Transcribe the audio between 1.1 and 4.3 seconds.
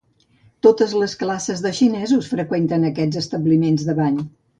classes de xinesos freqüenten aquests establiments de bany.